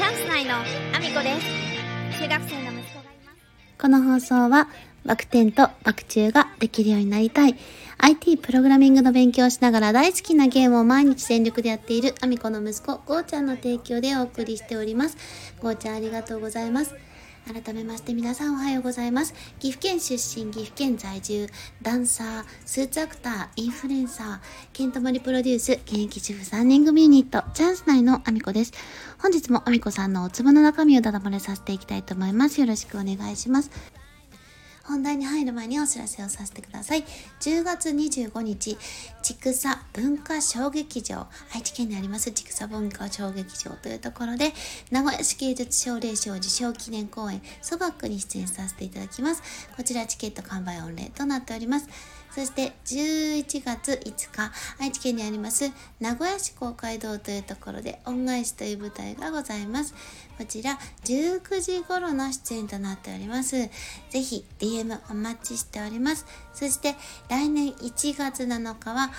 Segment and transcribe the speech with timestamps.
[0.00, 2.22] チャンス内のアミコです。
[2.22, 3.78] 中学生の息子がいます。
[3.78, 4.66] この放送は
[5.04, 7.54] バク転とバク宙ができるようになりたい。
[7.98, 15.18] IT プログラミングの勉強をしながら大好きなゲームを毎日全力でやっているアミコの息子ゴーちゃんの提供でお送りしております。
[15.60, 16.94] ゴーちゃんありがとうございます。
[17.52, 19.34] 改めまして皆さんおはようございます。
[19.58, 21.48] 岐阜県出身、岐阜県在住、
[21.82, 24.38] ダンサー、スーツアクター、インフルエンサー、
[24.72, 28.72] ケントマリプロデュース、現役主婦3人組ユニット、チャンス内のアミコです。
[29.18, 32.60] 本日もアミコさんのお粒の中身をだだ漏れさせていきたいと思います。
[32.60, 33.72] よろしくお願いします。
[34.90, 37.04] 本題に入る前にお知らせをさせてください。
[37.40, 38.76] 10月25日、
[39.22, 44.52] 千草文化小劇場、愛知県にあります千草文化小劇場というところで、
[44.90, 49.42] 名古屋市芸術奨励賞受賞記念公演、ソバックに出演させていただきます。
[49.76, 51.86] こちらチケット完売御礼となっております。
[52.32, 59.94] そして11月5日、愛知県にあります名古屋市公会堂というところで恩返しという舞台がございます。
[60.38, 63.56] こちら19時頃の出演となっております。
[63.58, 66.24] ぜひ DM お待ちしております。
[66.54, 66.94] そして
[67.28, 69.10] 来年1月7日は、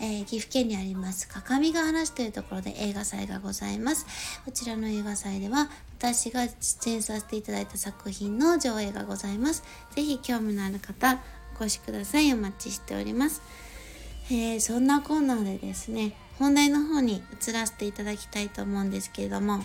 [0.00, 4.06] えー、岐阜県にあります各務原市というところで映画祭がございます。
[4.44, 5.68] こちらの映画祭では
[5.98, 9.62] 私が出演させていただいた作品の上映がございます。
[9.94, 11.20] ぜひ興味のある方、
[11.60, 12.32] 越しください。
[12.32, 13.42] お待ちしております。
[14.30, 19.62] えー、そんなコーナーでですね、本題の方に移らせていただきたいと思うんですけれども、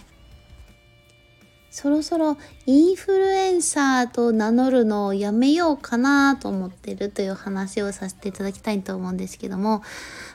[1.69, 9.83] そろそろインフルエンサーと名乗るのをやめようかなと思ってるという話をさせていただきたいと思うんですけども、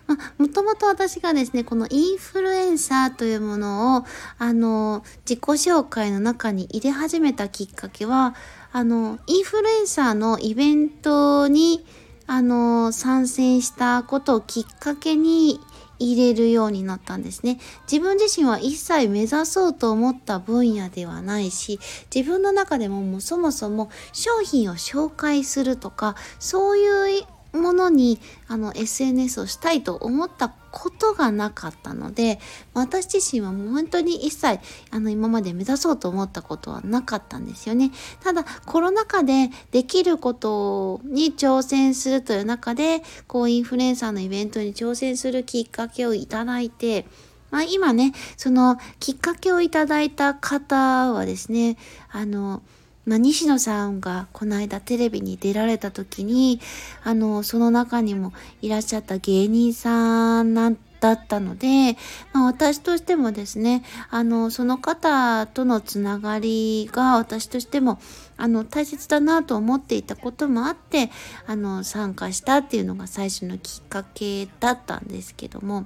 [0.06, 4.04] まもともと私がですね、このインフルエンサーというものを、
[4.38, 8.34] あの、自己紹介の中に入れ始めたきっかけは、
[8.72, 11.84] あの、インフルエンサーのイベントに、
[12.26, 15.60] あの、参戦したことをきっかけに
[15.98, 17.58] 入れるようになったんですね。
[17.90, 21.80] 自分自身は一切目指そうと思った分野ではないし、
[22.14, 32.38] 自分の中でももうそもそも商品を紹介するとか、そういうものにあの SNS をしたいと思ったことがなかったので
[32.74, 37.90] 私自身はもう本当に一切あの今まで目指そうと思ったことはなかったんですよね。
[38.20, 47.06] ただコロナ禍でできることに挑戦するという中でこうインフルエンサーのイベントに挑戦するきっかけをいただいて
[47.50, 51.76] まあ、今ねそのきっかけをいただいた方はですね
[52.10, 52.62] あの
[53.10, 56.60] まあ、西野さんがこの間テレビに出られた時に、
[57.02, 58.32] あの、その中にも
[58.62, 61.96] いらっしゃった芸人さんなんだったので、
[62.32, 67.98] まあ、私としてもですね、あの、その方とのつながりが私としても、
[68.36, 71.10] あの、大切だなと思っていたこともあって、
[71.48, 75.84] あの、参加したっていうのが最初のきっかけだったんですけども、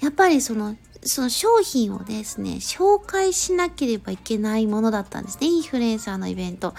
[0.00, 5.48] やっぱりそのその商品をですね、紹介しなければいけないものだったんですね。
[5.48, 6.74] インフルエンサーのイベント。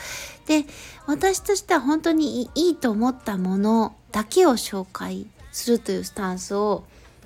[0.46, 0.66] で、
[1.08, 6.86] 私としては本当にいいと思ったものだけを紹介するというスタンスを、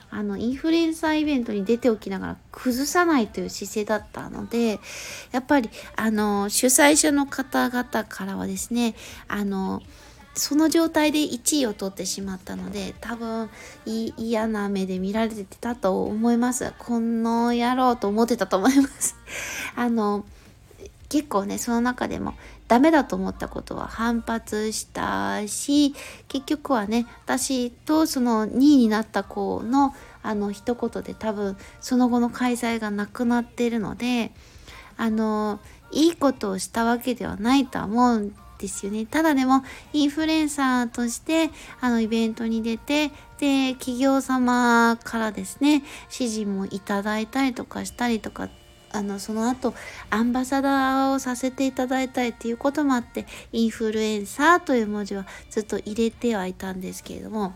[0.10, 4.80] あの、インフルエンサーイベントに出ておきながら崩さないという姿勢だったので、
[5.32, 8.96] やっぱり、あの、主催者の方々からはですね、
[9.28, 9.84] あの、
[10.38, 13.50] その状態で1位を取ってしまったので多分
[13.86, 16.74] 嫌な目で見られてたと思います。
[16.78, 19.16] この野郎と思ってたと思います。
[19.76, 20.26] あの
[21.10, 22.36] 結構ねその中でも
[22.68, 25.96] ダメだと思ったことは反発したし
[26.28, 34.34] 結局はね私とその2位になった子のあの一言で多分その後の開催がなくなっているので
[34.98, 35.62] あの
[35.92, 39.06] いいことをしたわけではないとは思うんですよね。
[39.06, 39.64] ただでも、
[39.94, 48.50] インフルエンサーとして、あの、イベントに出て、で、企業様からですね、指示もいただいたりとかしたりとか、
[48.92, 49.74] あの、その後、
[50.10, 57.54] アンバサダーをさせていただいたりっていうこともあって、インフルエンサーという文字はずっと入れてはいたんですけれども、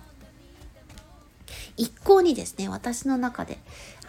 [1.78, 3.57] 一向にですね、私の中で、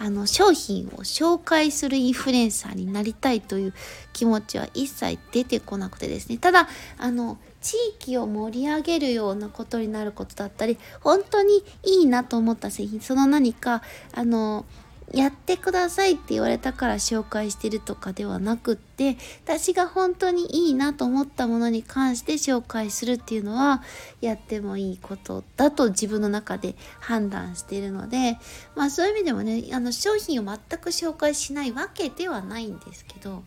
[0.03, 3.75] あの、商品を紹介するインフルエンサーになりたいという
[4.13, 6.69] 気持ちは一切出てこなくてですね、ただ、
[6.99, 13.83] あの、地域を盛り上げるようなことになることだったり、本当にいいなと思った製品、その何か、
[14.13, 14.65] あの、
[15.13, 23.83] やってくださいって言われたから紹介してるとかではなくって私が本当にいいなと思ったものに関して紹介するっていうのは
[24.23, 28.39] やってもいいことだと自分の中で判断しているので
[28.75, 33.43] まあそういう意味でもねあの商品を全く紹介しないわけではないんですけど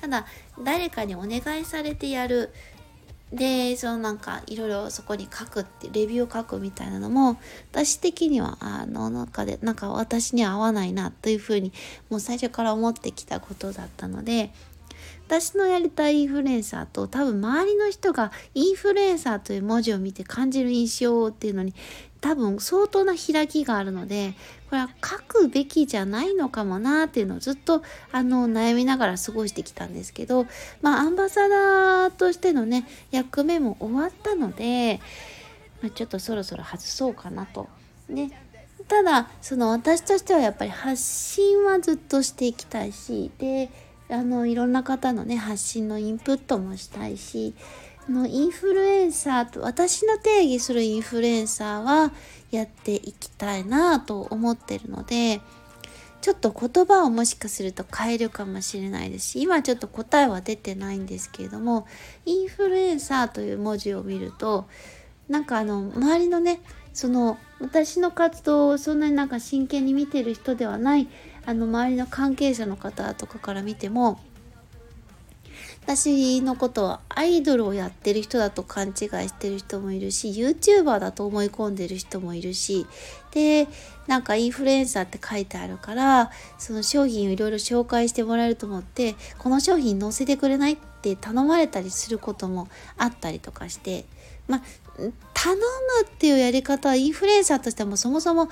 [0.00, 0.26] ただ
[0.64, 2.52] 誰かにお願いされてやる
[3.32, 7.38] でそのなんかいろいろそこに書くってレビューを書くみたいなのも
[7.72, 11.72] 私的にはあの中でなんか私には合わないなというふうに
[12.10, 14.52] もう最初から思ってきたことだったので
[15.26, 21.74] 私のやりたいインフルエンサーと多分周りの人がインフルエンサーという文字を見て感じる印象っていうのに
[22.20, 24.34] 多分相当な開きがあるので
[24.72, 30.46] これは書くべきじゃないのかもなっていうのをずっとあの悩みながら過ごしてきたんですけど
[30.80, 34.98] まあアンバサダーとしてのね役目も終わったので、
[35.82, 37.68] まあ、ちょっとそろそろ外そうかなと。
[38.08, 38.30] で
[38.88, 43.68] ただその私としてはやっぱり発信はずっとしていきたいしで
[44.08, 47.52] あのいろんな方のね発信のインプットもしたいし
[48.08, 52.12] のインフルエンサーと私の定義するインフルエンサーは
[52.50, 55.40] やっていきたいなと思ってるので
[56.20, 59.30] ちょっと言葉をもしかすると変えるかもしれないです。
[59.30, 61.86] し今ちょっと答えは出てないんですけれども
[62.24, 64.68] インフルエンサーという文字を見ると
[65.28, 66.60] なんかあの周りのね
[66.92, 71.08] その私の活動をそんなになんか真剣に見てる人ではない
[71.44, 74.20] あの周りの関係者の方とかから見ても
[75.84, 82.86] 私のことはアイドルをやってる人だと勘違いしてる人もいるし YouTuber だと思い込んでる人もいるし
[83.32, 83.66] で
[84.06, 94.04] なんかインフルエンサーって書いてあるからその商品をいろいろ紹介してもらえると思ってこの商品載せてくれないって頼まれたりすることもあったりとかして
[94.46, 94.62] まあ
[95.34, 95.62] 頼む
[96.06, 98.48] っていうやり方はインフルエンサーとしてもそもそも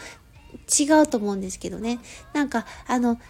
[0.79, 2.00] 違うと思うんですけどね。
[2.32, 3.21] なんかあの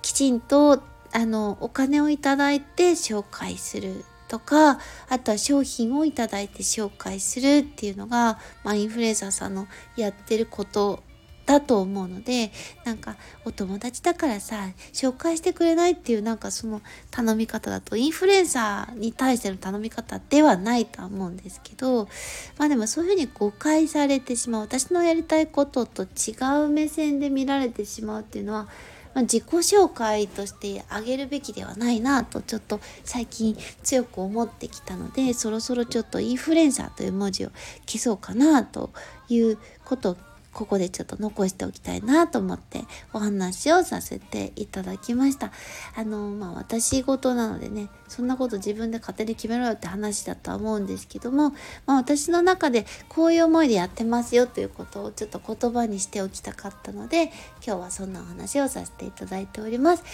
[0.00, 4.78] きちんとあのお金をいただいて紹介するとか
[5.08, 9.66] あとは商品をいただいて紹介するっていうのが、まあ、インフルエンサーさんの
[9.96, 11.02] やってること
[11.46, 12.52] だと思うので
[12.84, 16.80] なんかお友達だからさ紹介してくれないっていうなんかその
[17.10, 22.08] 頼み方だとインフルエンサーに対しての頼み方ではないとは思うんですけど
[22.56, 26.06] まあでもそういうふうに誤解されてしまう私のやりたいことと違
[26.64, 28.68] う目線で見られてしまうっていうのは
[29.14, 37.50] まあ、自己紹介としてあげるべきではないなとちょっと最近強く思ってきたのでそろそろちょっとインフルエンサーという文字を
[37.86, 38.90] 消そうかなと
[39.28, 40.16] いうことを
[40.60, 42.82] ここでちょっと残しておきたいなと思って
[43.14, 45.52] お話をさせていただきました。
[45.96, 51.54] あの、まあ私事なのでね、そんなこと自分で勝手に決めろよって話だとは思うんですけども、
[51.86, 57.32] まあ私の中でこういう思いでやってますよということをちょっと言葉にしておきたかったので、
[57.66, 60.04] 今日はそんなお話をさせていただいております。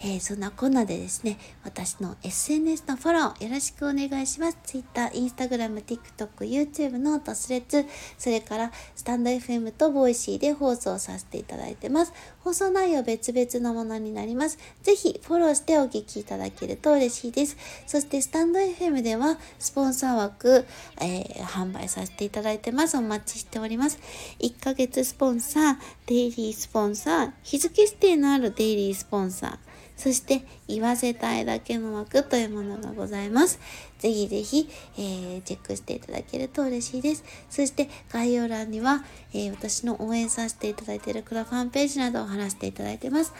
[0.00, 4.58] えー、そんなこんなでですね、私の SNS のフォローよろしくお願いします。
[4.64, 7.86] Twitter、Instagram、TikTok、 YouTube、note、Threads、
[8.18, 12.12] それからスタンド FM と Voicy で放送させていただいてます。
[12.40, 14.58] 放送内容別々のものになります。
[14.82, 17.56] ぜひフォローしてお聞きいただけると嬉しいです。
[17.86, 20.66] そしてスタンド FM ではスポンサー枠、
[21.00, 22.96] えー、販売させていただいてます。
[22.96, 23.98] お待ちしております。
[24.40, 33.60] 1ヶ月スポンサー、デイリースポンサー、日付指定のあるデイリースポンサー、そして言わせたいだけの枠というものがございます。
[33.98, 37.24] ぜひぜひ、えー、チェックしていただけると嬉しいです。
[37.50, 43.32] そして概要欄には、えー、私の応援させていただいているクラファンページなどを貼らせていただいてます。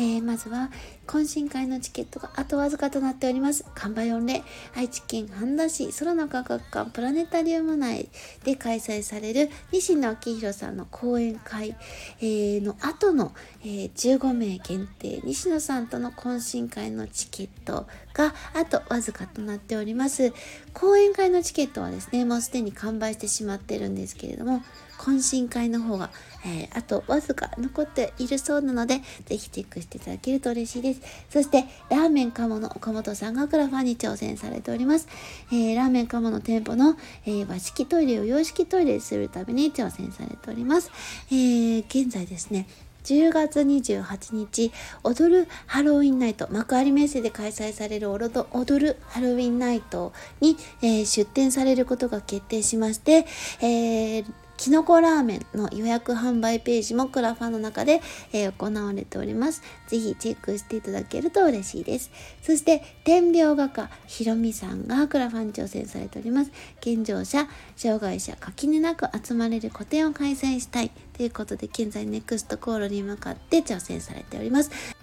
[0.00, 0.70] えー、まずは
[1.06, 3.66] 懇親会のチケットがあとわずかとなっております。
[3.74, 4.42] 完売御礼、
[4.74, 8.08] 愛知県半田市空の科学館プラネタリウム内
[8.42, 11.76] で開催される西野昭弘さんの講演会、
[12.20, 20.32] えー、の後の、えー、15名限定西野さんとの懇親会のチケットがあとわずかとなっております。
[20.72, 24.62] 講演会のチケットはですね、もうすでに完売してしまってるんですけれども、
[25.00, 26.10] 懇親会の方が、
[26.44, 31.00] えー、あとわずか残っているそうなので、ぜひチェックしていただけると嬉しいです。
[31.30, 35.08] そして、ラーメン鴨の岡本さんがクラファンに挑戦されております。
[35.52, 40.90] えー、ラーメン鴨の店舗の、えー、和式トイレを洋式トイレにするために挑戦されております。
[41.30, 42.66] えー、現在ですね、
[43.04, 53.26] 10月28日、踊るハロウィンナイト、幕張メッセで開催される踊るハロウィンナイトに、えー、出展されることが決定しまして、
[53.60, 54.24] えー
[54.60, 59.62] きのこラーメンの予約販売ページもクラファンの中で、え、行われております。
[59.88, 62.10] ぜひチェックしていただけると嬉しいです。
[62.42, 66.52] そして、天描画家ひろみさんがクラファンに挑戦されております。
[66.82, 74.99] 健常者、障害者、垣根なく集まれる個展を開催したいということで、現在ネクストコールに向かって挑戦されております。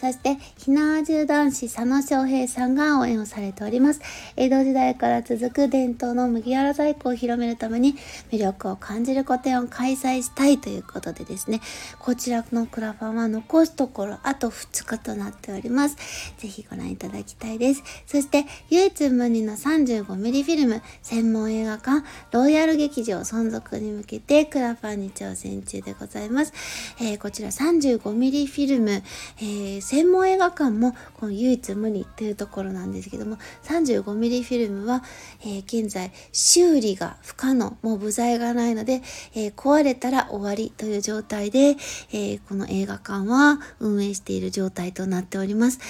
[0.00, 4.00] そして、ひなわじゅう男子佐野翔平さんが応援をされております。
[4.34, 7.96] 江戸時代から続く伝統の麦わら細工を広めるために
[8.32, 11.60] 魅力を感じる個展を開催したいということでですね、
[11.98, 15.96] こちらのクラファンは残すところあと2日となっております。
[16.38, 17.82] ぜひご覧いただきたいです。
[18.06, 26.54] そして、唯一無二の 35mm フィルム専門映画館ロイヤル劇場存続に向けてクラファンに挑戦中でございます。
[27.00, 35.02] えー、こちら 35mm フィルム、えー、専門映画館もこの唯一無二というところなんですけども 35mm フィルムは、
[35.40, 39.02] えー、現在修理が不可能もう部材がないので、
[39.34, 41.76] えー、壊れたら終わりという状態で、
[42.12, 45.80] えー、この映画館は運営している状態となっております。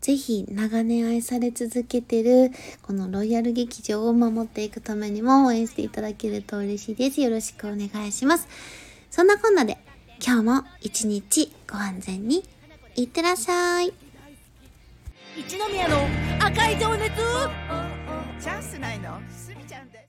[0.00, 7.20] ぜひ長年愛され続けてるこのロイヤル劇場を守っていくためにも応援していただけると嬉しいです。
[7.20, 8.46] よろしくお願いします。
[9.10, 9.78] そんなこんなで
[10.24, 12.44] 今日も一日ご安全に
[12.96, 13.92] いってらっしゃい。
[15.36, 15.96] 一宮の
[16.44, 17.12] 赤い情熱。
[18.40, 19.20] チャンスないの？
[19.30, 19.99] すみちゃんです